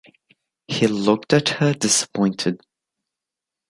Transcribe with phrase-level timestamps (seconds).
[0.65, 2.59] He looked at her disappointed.